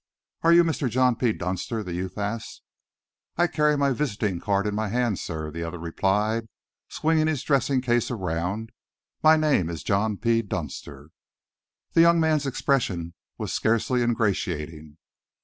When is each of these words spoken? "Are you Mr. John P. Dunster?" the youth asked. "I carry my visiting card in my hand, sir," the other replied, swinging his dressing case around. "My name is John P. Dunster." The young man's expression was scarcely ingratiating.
"Are 0.41 0.51
you 0.51 0.63
Mr. 0.63 0.89
John 0.89 1.15
P. 1.15 1.31
Dunster?" 1.31 1.83
the 1.83 1.93
youth 1.93 2.17
asked. 2.17 2.63
"I 3.37 3.45
carry 3.45 3.77
my 3.77 3.91
visiting 3.91 4.39
card 4.39 4.65
in 4.65 4.73
my 4.73 4.87
hand, 4.87 5.19
sir," 5.19 5.51
the 5.51 5.61
other 5.63 5.77
replied, 5.77 6.47
swinging 6.89 7.27
his 7.27 7.43
dressing 7.43 7.81
case 7.81 8.09
around. 8.09 8.71
"My 9.21 9.37
name 9.37 9.69
is 9.69 9.83
John 9.83 10.17
P. 10.17 10.41
Dunster." 10.41 11.11
The 11.93 12.01
young 12.01 12.19
man's 12.19 12.47
expression 12.47 13.13
was 13.37 13.53
scarcely 13.53 14.01
ingratiating. 14.01 14.97